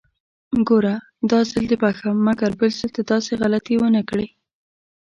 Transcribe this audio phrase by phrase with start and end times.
[0.67, 0.95] ګوره!
[1.29, 4.27] داځل دې بښم، مګر بل ځل ته داسې غلطي ونکړې!